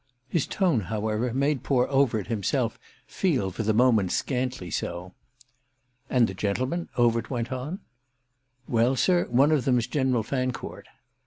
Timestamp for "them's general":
9.63-10.23